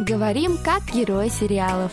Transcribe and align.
Говорим 0.00 0.58
как 0.58 0.82
герои 0.92 1.28
сериалов. 1.28 1.92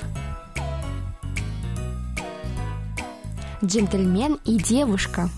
Джентльмен 3.63 4.40
и 4.44 4.58
девушка. 4.58 5.29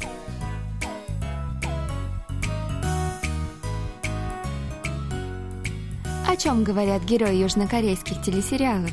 О 6.26 6.38
чем 6.38 6.64
говорят 6.64 7.04
герои 7.04 7.36
южнокорейских 7.36 8.22
телесериалов? 8.22 8.92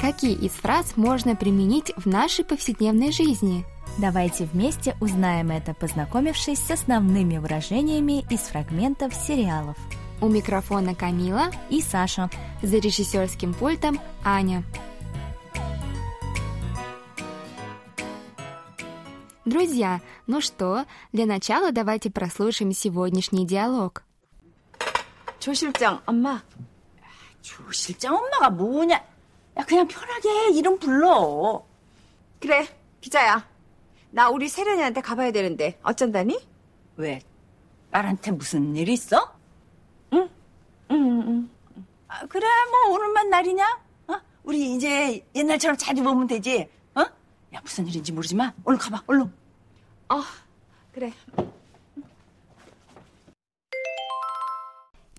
Какие 0.00 0.32
из 0.32 0.52
фраз 0.52 0.96
можно 0.96 1.36
применить 1.36 1.92
в 1.96 2.06
нашей 2.06 2.46
повседневной 2.46 3.12
жизни? 3.12 3.66
Давайте 3.98 4.46
вместе 4.46 4.96
узнаем 4.98 5.50
это, 5.50 5.74
познакомившись 5.74 6.58
с 6.58 6.70
основными 6.70 7.36
выражениями 7.36 8.24
из 8.30 8.40
фрагментов 8.40 9.14
сериалов. 9.14 9.76
У 10.21 10.27
микрофона 10.27 10.95
Камила 10.95 11.51
и 11.69 11.81
Саша. 11.81 12.29
За 12.61 12.77
режиссерским 12.77 13.53
пультом 13.53 13.99
Аня. 14.23 14.63
Друзья, 19.45 20.01
ну 20.25 20.41
что, 20.41 20.85
для 21.13 21.25
начала 21.27 21.71
давайте 21.71 22.09
прослушаем 22.09 22.71
сегодняшний 22.71 23.45
диалог. 23.45 24.03
조 25.39 25.53
실장 25.53 26.01
엄마. 26.07 26.41
조 27.41 27.71
실장 27.71 28.15
엄마가 28.15 28.49
뭐냐? 28.49 28.95
야 28.95 29.65
그냥 29.65 29.87
편하게 29.87 30.57
이름 30.57 30.79
불러. 30.79 31.63
그래 32.39 32.67
기자야. 33.01 33.45
나 34.09 34.29
우리 34.29 34.47
세련이한테 34.47 35.01
가봐야 35.01 35.31
되는데 35.31 35.77
어쩐다니? 35.83 36.39
왜? 36.97 37.21
딸한테 37.91 38.31
무슨 38.31 38.75
일 38.75 38.89
있어? 38.89 39.35
응? 42.19 42.19
응, 42.19 42.19
응. 42.19 42.19
아, 42.19 42.25
그래 42.27 42.47
뭐 42.71 42.95
오늘만 42.95 43.29
날이냐? 43.29 43.79
어? 44.07 44.21
우리 44.43 44.75
이제 44.75 45.25
옛날처럼 45.33 45.77
자주 45.77 46.03
보면 46.03 46.27
되지. 46.27 46.69
어? 46.95 47.01
야 47.01 47.59
무슨 47.61 47.87
일인지 47.87 48.11
모르지만 48.11 48.53
얼른 48.63 48.79
가봐 48.79 49.03
얼른. 49.07 49.31
어 50.09 50.21
그래. 50.91 51.11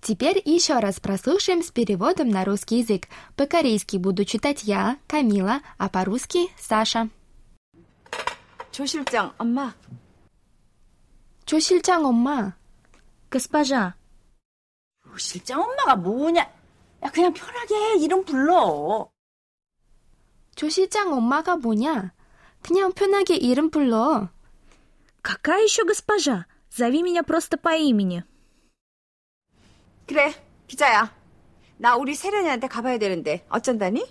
Теперь 0.01 0.41
еще 0.45 0.79
раз 0.79 1.01
прослушаем 1.01 1.61
с 1.61 1.69
переводом 1.71 2.29
на 2.29 2.45
русский 2.45 2.77
язык. 2.77 3.09
По-корейски 3.35 3.97
буду 3.97 4.23
читать 4.23 4.63
я, 4.63 4.97
Камила, 5.05 5.59
а 5.77 5.89
по-русски 5.89 6.49
Саша. 6.57 7.09
조 8.71 8.85
실장 8.85 9.33
엄마. 9.37 9.73
조 11.45 11.59
실장 11.59 12.05
엄마. 12.05 12.53
Госпожа, 13.29 13.95
조 15.03 15.17
실장 15.17 15.61
엄마가 15.61 15.97
뭐냐? 15.97 16.49
야 17.03 17.11
그냥 17.11 17.33
편하게 17.33 17.97
이름 17.99 18.23
불러. 18.25 19.09
조 20.55 20.69
실장 20.69 21.13
엄마가 21.13 21.57
뭐냐? 21.57 22.13
그냥 22.61 22.91
편하게 22.93 23.35
이름 23.35 23.69
불러. 23.69 24.29
какая 25.21 25.63
еще 25.63 25.83
госпожа? 25.83 26.45
Зови 26.69 27.01
меня 27.01 27.23
просто 27.23 27.57
по 27.57 27.75
имени. 27.75 28.23
그래 30.05 30.33
기자야. 30.67 31.13
나 31.77 31.95
우리 31.95 32.15
세련이한테 32.15 32.67
가봐야 32.67 32.97
되는데 32.97 33.45
어쩐다니? 33.49 34.05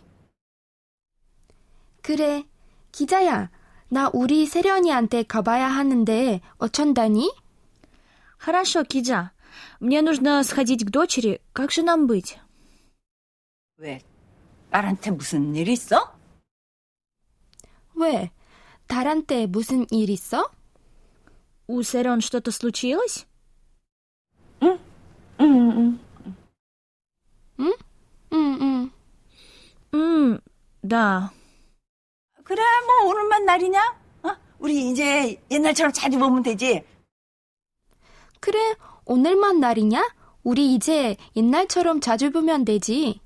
그래, 2.02 2.44
기자야. 2.92 3.50
나 3.88 4.10
우리 4.12 4.46
세련이한테 4.46 5.24
가봐야 5.24 5.66
하는데 5.68 6.40
어쩐다니? 6.58 7.32
Хорошо, 8.38 8.84
Киджа. 8.84 9.32
Мне 9.80 10.02
нужно 10.02 10.42
сходить 10.44 10.84
к 10.84 10.90
дочери. 10.90 11.40
Как 11.52 11.72
же 11.72 11.82
нам 11.82 12.06
быть? 12.06 12.38
왜? 13.80 14.00
딸한테 14.70 15.10
무슨 15.10 15.54
일 15.54 15.68
있어? 15.68 16.14
왜? 17.94 18.30
달한테 18.86 19.46
무슨 19.46 19.86
일 19.90 20.10
있어? 20.10 20.50
У 21.68 21.82
Сэрон 21.82 22.20
что-то 22.20 22.50
случилось? 22.52 23.26
응, 24.62 24.78
응. 25.40 25.98
응, 27.58 27.72
응. 28.32 28.90
М, 29.94 30.40
да. 30.82 31.32
그래, 32.44 32.62
뭐 32.86 33.10
오늘만 33.10 33.44
날이냐? 33.44 33.98
어? 34.22 34.36
우리 34.58 34.90
이제 34.90 35.42
옛날처럼 35.50 35.92
자주 35.92 36.18
보면 36.18 36.42
되지. 36.42 36.84
그래, 38.40 38.76
오늘만 39.04 39.58
날이냐? 39.60 40.14
우리 40.44 40.74
이제 40.74 41.16
옛날처럼 41.34 42.00
자주 42.00 42.30
보면 42.30 42.64
되지. 42.64 43.20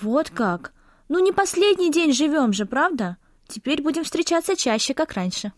Вот 0.00 0.30
как. 0.30 0.72
Ну, 1.08 1.18
не 1.18 1.32
последний 1.32 1.90
день 1.90 2.12
живем 2.12 2.52
же, 2.52 2.66
правда? 2.66 3.16
Теперь 3.46 3.82
будем 3.82 4.04
встречаться 4.04 4.56
чаще, 4.56 4.94
как 4.94 5.12
раньше. 5.12 5.52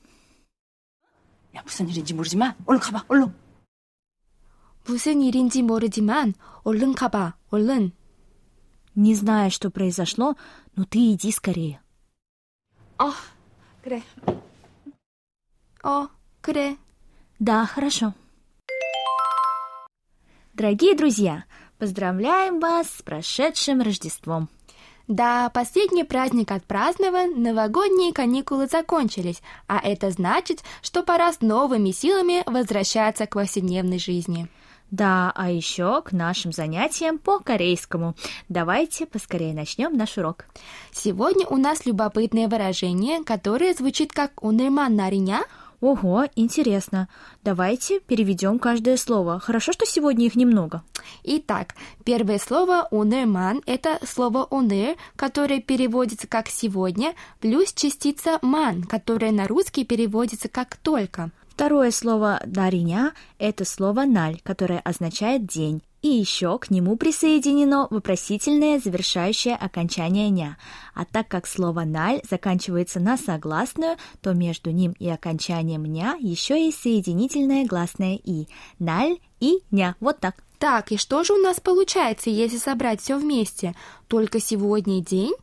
야, 1.54 1.62
무슨 1.64 1.88
일인지 1.88 2.12
모르지만 2.14 2.54
얼른 2.66 2.80
가봐, 2.80 3.04
얼른. 3.08 3.34
무슨 4.86 5.22
일인지 5.22 5.62
모르지만 5.62 6.34
얼른 6.64 6.94
가봐, 6.94 7.34
얼른. 7.50 7.92
Не 8.94 9.14
знаю, 9.14 9.50
что 9.50 9.70
произошло, 9.70 10.36
но 10.74 10.84
ты 10.84 11.12
иди 11.12 11.30
скорее. 11.30 11.80
어, 12.98 13.12
그래. 13.82 14.02
어, 15.82 16.08
그래. 16.40 16.76
Да, 17.38 17.66
хорошо. 17.66 18.14
Дорогие 20.54 20.94
друзья, 20.94 21.44
поздравляем 21.81 22.59
вас 22.59 22.87
с 22.99 23.01
прошедшим 23.01 23.81
Рождеством. 23.81 24.49
Да, 25.07 25.49
последний 25.49 26.03
праздник 26.03 26.51
отпразднован, 26.51 27.41
новогодние 27.41 28.13
каникулы 28.13 28.67
закончились, 28.67 29.41
а 29.65 29.79
это 29.83 30.11
значит, 30.11 30.59
что 30.83 31.01
пора 31.01 31.33
с 31.33 31.41
новыми 31.41 31.89
силами 31.89 32.43
возвращаться 32.45 33.25
к 33.25 33.33
повседневной 33.33 33.97
жизни. 33.97 34.47
Да, 34.91 35.31
а 35.33 35.49
еще 35.49 36.03
к 36.03 36.11
нашим 36.11 36.51
занятиям 36.51 37.17
по 37.17 37.39
корейскому. 37.39 38.13
Давайте 38.47 39.07
поскорее 39.07 39.55
начнем 39.55 39.97
наш 39.97 40.19
урок. 40.19 40.45
Сегодня 40.91 41.47
у 41.47 41.57
нас 41.57 41.87
любопытное 41.87 42.47
выражение, 42.47 43.23
которое 43.23 43.73
звучит 43.73 44.11
как 44.11 44.43
«унырман 44.43 44.95
нариня», 44.95 45.45
Ого, 45.81 46.27
интересно. 46.35 47.09
Давайте 47.43 47.99
переведем 47.99 48.59
каждое 48.59 48.97
слово. 48.97 49.39
Хорошо, 49.39 49.71
что 49.71 49.87
сегодня 49.87 50.27
их 50.27 50.35
немного. 50.35 50.83
Итак, 51.23 51.73
первое 52.05 52.37
слово 52.37 52.87
«унырман»— 52.91 53.63
это 53.65 53.99
слово 54.05 54.45
«уныр», 54.45 54.95
которое 55.15 55.59
переводится 55.59 56.27
как 56.27 56.49
«сегодня», 56.49 57.15
плюс 57.39 57.73
частица 57.73 58.37
«ман», 58.43 58.83
которая 58.83 59.31
на 59.31 59.47
русский 59.47 59.83
переводится 59.83 60.49
как 60.49 60.77
«только». 60.77 61.31
Второе 61.49 61.89
слово 61.89 62.39
«дариня»— 62.45 63.13
это 63.39 63.65
слово 63.65 64.05
«наль», 64.05 64.39
которое 64.43 64.79
означает 64.79 65.47
«день». 65.47 65.81
И 66.01 66.07
еще 66.07 66.57
к 66.57 66.71
нему 66.71 66.95
присоединено 66.97 67.87
вопросительное 67.91 68.79
завершающее 68.79 69.55
окончание 69.55 70.29
«ня». 70.29 70.57
А 70.95 71.05
так 71.05 71.27
как 71.27 71.45
слово 71.45 71.81
«наль» 71.81 72.21
заканчивается 72.27 72.99
на 72.99 73.17
согласную, 73.17 73.97
то 74.21 74.33
между 74.33 74.71
ним 74.71 74.93
и 74.97 75.07
окончанием 75.07 75.85
«ня» 75.85 76.17
еще 76.19 76.63
есть 76.63 76.81
соединительное 76.81 77.65
гласное 77.65 78.19
«и». 78.23 78.47
«Наль» 78.79 79.19
и 79.39 79.59
«ня». 79.69 79.95
Вот 79.99 80.19
так. 80.19 80.43
Так, 80.57 80.91
и 80.91 80.97
что 80.97 81.23
же 81.23 81.33
у 81.33 81.37
нас 81.37 81.59
получается, 81.59 82.29
если 82.29 82.57
собрать 82.57 83.01
все 83.01 83.17
вместе? 83.17 83.75
Только 84.07 84.39
сегодня 84.39 85.01
день? 85.01 85.33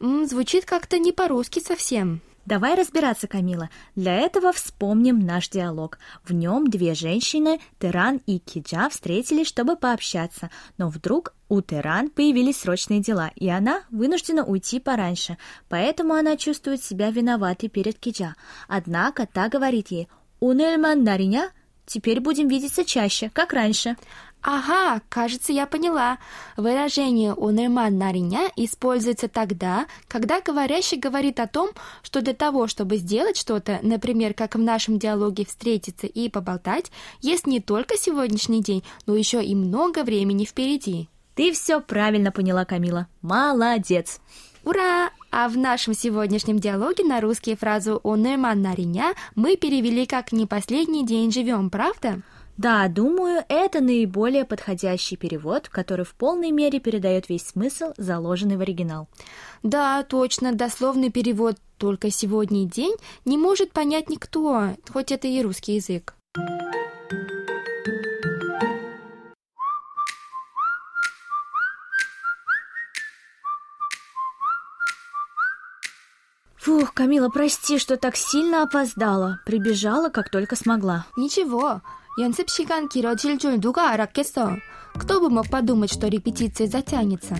М, 0.00 0.26
звучит 0.26 0.66
как-то 0.66 0.98
не 0.98 1.12
по-русски 1.12 1.60
совсем. 1.60 2.20
Давай 2.46 2.76
разбираться, 2.76 3.26
Камила. 3.26 3.70
Для 3.96 4.14
этого 4.14 4.52
вспомним 4.52 5.18
наш 5.18 5.48
диалог. 5.48 5.98
В 6.24 6.32
нем 6.32 6.68
две 6.68 6.94
женщины, 6.94 7.60
Теран 7.80 8.20
и 8.24 8.38
Киджа, 8.38 8.88
встретились, 8.88 9.48
чтобы 9.48 9.74
пообщаться. 9.74 10.50
Но 10.78 10.88
вдруг 10.88 11.34
у 11.48 11.60
Теран 11.60 12.08
появились 12.08 12.60
срочные 12.60 13.00
дела, 13.00 13.32
и 13.34 13.48
она 13.48 13.82
вынуждена 13.90 14.44
уйти 14.44 14.78
пораньше. 14.78 15.38
Поэтому 15.68 16.14
она 16.14 16.36
чувствует 16.36 16.84
себя 16.84 17.10
виноватой 17.10 17.68
перед 17.68 17.98
Киджа. 17.98 18.36
Однако 18.68 19.26
та 19.26 19.48
говорит 19.48 19.88
ей 19.88 20.08
«Унельман 20.38 21.02
нариня?» 21.02 21.50
Теперь 21.86 22.20
будем 22.20 22.48
видеться 22.48 22.84
чаще, 22.84 23.30
как 23.32 23.52
раньше. 23.52 23.96
Ага, 24.42 25.00
кажется, 25.08 25.52
я 25.52 25.66
поняла. 25.66 26.18
Выражение 26.56 27.32
«унырман 27.32 27.96
нариня» 27.98 28.50
используется 28.54 29.28
тогда, 29.28 29.86
когда 30.06 30.40
говорящий 30.40 30.98
говорит 30.98 31.40
о 31.40 31.46
том, 31.46 31.70
что 32.02 32.20
для 32.20 32.34
того, 32.34 32.66
чтобы 32.68 32.96
сделать 32.96 33.36
что-то, 33.36 33.80
например, 33.82 34.34
как 34.34 34.54
в 34.54 34.58
нашем 34.58 34.98
диалоге 34.98 35.46
«встретиться» 35.46 36.06
и 36.06 36.28
«поболтать», 36.28 36.92
есть 37.20 37.46
не 37.46 37.60
только 37.60 37.96
сегодняшний 37.96 38.62
день, 38.62 38.84
но 39.06 39.16
еще 39.16 39.44
и 39.44 39.54
много 39.54 40.04
времени 40.04 40.44
впереди. 40.44 41.08
Ты 41.34 41.52
все 41.52 41.80
правильно 41.80 42.30
поняла, 42.30 42.64
Камила. 42.64 43.08
Молодец! 43.22 44.20
Ура! 44.64 45.10
А 45.38 45.50
в 45.50 45.58
нашем 45.58 45.92
сегодняшнем 45.92 46.58
диалоге 46.58 47.04
на 47.04 47.20
русский 47.20 47.56
фразу 47.56 48.00
«унырман 48.04 48.62
нариня» 48.62 49.12
мы 49.34 49.58
перевели 49.58 50.06
как 50.06 50.32
«не 50.32 50.46
последний 50.46 51.04
день 51.04 51.30
живем», 51.30 51.68
правда? 51.68 52.22
Да, 52.56 52.88
думаю, 52.88 53.44
это 53.50 53.82
наиболее 53.82 54.46
подходящий 54.46 55.16
перевод, 55.16 55.68
который 55.68 56.06
в 56.06 56.14
полной 56.14 56.52
мере 56.52 56.80
передает 56.80 57.28
весь 57.28 57.48
смысл, 57.48 57.92
заложенный 57.98 58.56
в 58.56 58.62
оригинал. 58.62 59.08
Да, 59.62 60.02
точно, 60.04 60.54
дословный 60.54 61.10
перевод 61.10 61.56
«только 61.76 62.10
сегодня 62.10 62.64
день» 62.64 62.94
не 63.26 63.36
может 63.36 63.72
понять 63.72 64.08
никто, 64.08 64.70
хоть 64.90 65.12
это 65.12 65.28
и 65.28 65.42
русский 65.42 65.74
язык. 65.74 66.14
Фух, 76.65 76.93
Камила, 76.93 77.29
прости, 77.29 77.79
что 77.79 77.97
так 77.97 78.15
сильно 78.15 78.61
опоздала. 78.61 79.39
Прибежала, 79.45 80.09
как 80.09 80.29
только 80.29 80.55
смогла. 80.55 81.07
Ничего, 81.17 81.81
연습 82.19 82.49
시간 82.49 82.87
길어질 82.87 83.39
줄 83.39 83.59
누가 83.59 83.91
알았겠어. 83.91 84.57
Кто 84.98 85.20
бы 85.20 85.30
мог 85.30 85.48
подумать, 85.48 85.92
что 85.92 86.08
репетиция 86.08 86.66
затянется? 86.66 87.36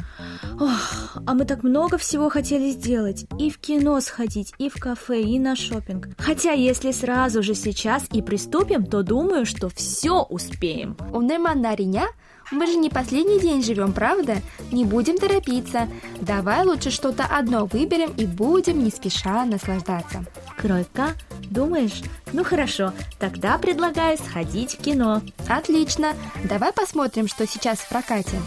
Ох, 0.60 1.18
а 1.26 1.34
мы 1.34 1.44
так 1.44 1.62
много 1.62 1.98
всего 1.98 2.28
хотели 2.30 2.70
сделать. 2.70 3.26
И 3.38 3.50
в 3.50 3.58
кино 3.58 4.00
сходить, 4.00 4.52
и 4.58 4.68
в 4.68 4.74
кафе, 4.74 5.22
и 5.22 5.38
на 5.38 5.56
шопинг. 5.56 6.08
Хотя, 6.18 6.52
если 6.52 6.92
сразу 6.92 7.42
же 7.42 7.54
сейчас 7.54 8.04
и 8.12 8.22
приступим, 8.22 8.86
то 8.86 9.02
думаю, 9.02 9.46
что 9.46 9.68
все 9.68 10.22
успеем. 10.22 10.96
У 11.12 11.22
Немана 11.22 11.70
нариня? 11.70 12.06
Мы 12.52 12.66
же 12.68 12.76
не 12.76 12.90
последний 12.90 13.40
день 13.40 13.62
живем, 13.62 13.92
правда? 13.92 14.36
Не 14.70 14.84
будем 14.84 15.18
торопиться. 15.18 15.88
Давай 16.20 16.64
лучше 16.64 16.90
что-то 16.90 17.24
одно 17.24 17.66
выберем 17.66 18.12
и 18.16 18.24
будем 18.24 18.84
не 18.84 18.90
спеша 18.90 19.44
наслаждаться. 19.44 20.24
Кройка, 20.56 21.14
думаешь? 21.50 22.02
Ну 22.32 22.44
хорошо, 22.44 22.92
тогда 23.18 23.58
предлагаю 23.58 24.16
сходить 24.16 24.74
в 24.74 24.82
кино. 24.82 25.22
Отлично. 25.48 26.12
Давай 26.44 26.72
посмотрим, 26.72 27.26
что 27.26 27.45
сейчас 27.46 27.78
в 27.78 27.88
прокате. 27.88 28.40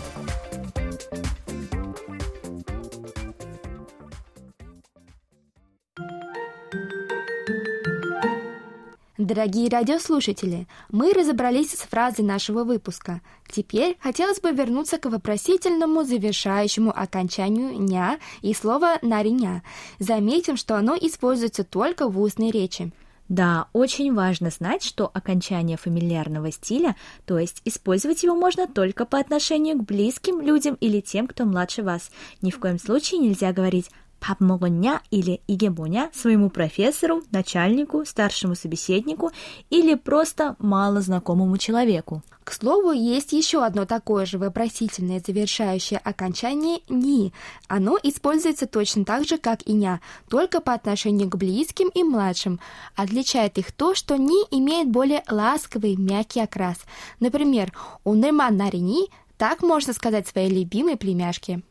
Дорогие 9.17 9.69
радиослушатели, 9.69 10.65
мы 10.89 11.13
разобрались 11.13 11.71
с 11.73 11.81
фразой 11.81 12.23
нашего 12.23 12.63
выпуска. 12.63 13.21
Теперь 13.51 13.97
хотелось 13.99 14.39
бы 14.39 14.51
вернуться 14.51 14.97
к 14.97 15.09
вопросительному 15.09 16.03
завершающему 16.03 16.97
окончанию 16.97 17.79
«ня» 17.79 18.17
и 18.41 18.53
слова 18.53 18.97
«нариня». 19.01 19.61
Заметим, 19.99 20.55
что 20.55 20.77
оно 20.77 20.95
используется 20.95 21.65
только 21.65 22.07
в 22.07 22.19
устной 22.19 22.49
речи. 22.49 22.91
Да, 23.29 23.67
очень 23.73 24.11
важно 24.13 24.49
знать, 24.49 24.83
что 24.83 25.09
окончание 25.13 25.77
фамильярного 25.77 26.51
стиля, 26.51 26.95
то 27.27 27.37
есть 27.37 27.61
использовать 27.63 28.23
его 28.23 28.35
можно 28.35 28.67
только 28.67 29.05
по 29.05 29.19
отношению 29.19 29.77
к 29.77 29.83
близким 29.83 30.41
людям 30.41 30.75
или 30.81 30.99
тем, 30.99 31.27
кто 31.27 31.45
младше 31.45 31.83
вас. 31.83 32.09
Ни 32.41 32.49
в 32.49 32.59
коем 32.59 32.79
случае 32.79 33.19
нельзя 33.19 33.53
говорить 33.53 33.91
пап 34.19 34.39
могоня 34.39 35.01
или 35.11 35.41
иге 35.47 35.69
моня 35.69 36.09
своему 36.13 36.49
профессору, 36.49 37.23
начальнику, 37.31 38.05
старшему 38.05 38.55
собеседнику 38.55 39.31
или 39.69 39.95
просто 39.95 40.55
малознакомому 40.59 41.57
человеку. 41.57 42.21
К 42.43 42.53
слову, 42.53 42.91
есть 42.91 43.31
еще 43.31 43.63
одно 43.63 43.85
такое 43.85 44.25
же 44.25 44.39
вопросительное 44.39 45.21
завершающее 45.23 45.99
окончание 46.03 46.79
«ни». 46.89 47.31
Оно 47.67 47.99
используется 48.01 48.65
точно 48.65 49.05
так 49.05 49.27
же, 49.27 49.37
как 49.37 49.61
и 49.67 49.73
«ня», 49.73 50.01
только 50.29 50.59
по 50.59 50.73
отношению 50.73 51.29
к 51.29 51.35
близким 51.35 51.89
и 51.89 52.01
младшим. 52.01 52.59
Отличает 52.95 53.59
их 53.59 53.71
то, 53.71 53.93
что 53.93 54.15
«ни» 54.15 54.47
имеет 54.49 54.89
более 54.89 55.23
ласковый, 55.29 55.95
мягкий 55.95 56.39
окрас. 56.39 56.77
Например, 57.19 57.71
«унерман 58.03 58.57
нари 58.57 58.79
ни» 58.79 59.09
так 59.37 59.61
можно 59.61 59.93
сказать 59.93 60.27
своей 60.27 60.49
любимой 60.49 60.97
племяшке. 60.97 61.61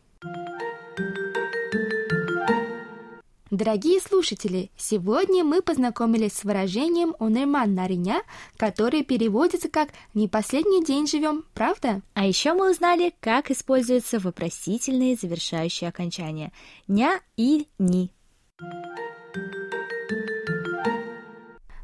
Дорогие 3.54 4.00
слушатели, 4.02 4.72
сегодня 4.76 5.44
мы 5.44 5.62
познакомились 5.62 6.34
с 6.34 6.44
выражением 6.44 7.16
«онерман 7.20 7.76
нариня», 7.76 8.24
которое 8.58 9.04
переводится 9.04 9.70
как 9.70 9.90
«не 10.16 10.28
последний 10.28 10.84
день 10.84 11.06
живем», 11.06 11.46
правда? 11.54 12.02
А 12.16 12.26
еще 12.26 12.54
мы 12.54 12.72
узнали, 12.72 13.14
как 13.20 13.52
используются 13.52 14.18
вопросительные 14.18 15.16
завершающие 15.16 15.88
окончания 15.88 16.52
«ня» 16.88 17.20
и 17.38 17.68
«ни». 17.78 18.10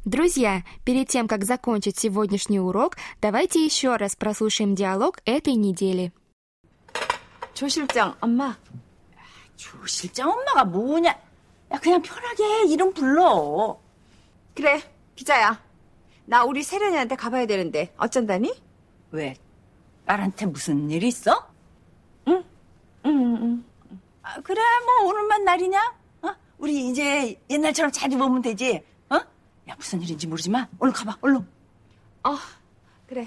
Друзья, 0.06 0.64
перед 0.86 1.08
тем, 1.08 1.28
как 1.28 1.46
закончить 1.46 2.00
сегодняшний 2.00 2.60
урок, 2.60 2.98
давайте 3.22 3.64
еще 3.64 3.96
раз 3.96 4.16
прослушаем 4.16 4.74
диалог 4.74 5.20
этой 5.24 5.54
недели. 5.54 6.12
조 7.54 7.68
실장, 7.68 8.16
엄마. 8.22 8.56
조 9.56 9.86
실장 9.86 10.32
엄마가 10.32 10.64
뭐냐? 10.66 11.16
야, 11.73 11.79
그냥 11.81 12.03
편하게 12.03 12.67
이름 12.69 12.93
불러. 12.93 13.79
그래, 14.55 14.81
기자야. 15.17 15.63
나 16.27 16.45
우리 16.45 16.63
세련이한테 16.63 17.17
가봐야 17.17 17.47
되는데 17.47 17.93
어쩐다니? 17.97 18.63
왜? 19.11 19.37
딸한테 20.07 20.47
무슨 20.47 20.91
일 20.91 21.03
있어? 21.05 21.49
응, 22.29 22.45
응. 23.07 23.65
아, 24.23 24.41
그래, 24.41 24.61
뭐 24.85 25.09
오늘만 25.11 25.45
날이냐? 25.45 25.95
어? 26.23 26.35
우리 26.59 26.89
이제 26.89 27.39
옛날처럼 27.51 27.93
잘 27.93 28.11
입으면 28.13 28.41
되지. 28.41 28.83
어? 29.11 29.17
야, 29.17 29.75
무슨 29.77 30.01
일인지 30.01 30.27
모르지만 30.27 30.67
얼른 30.79 30.93
가봐, 30.95 31.19
얼른. 31.21 31.47
어, 32.25 32.37
그래. 33.07 33.27